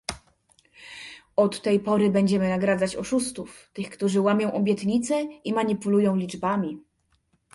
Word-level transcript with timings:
Od 1.35 1.61
tej 1.61 1.79
pory 1.79 2.09
będziemy 2.09 2.49
nagradzać 2.49 2.95
oszustów, 2.95 3.69
tych 3.73 3.89
którzy 3.89 4.21
łamią 4.21 4.53
obietnice 4.53 5.23
i 5.23 5.53
manipulują 5.53 6.15
liczbami 6.15 6.79